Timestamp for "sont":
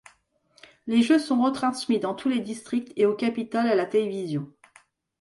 1.19-1.43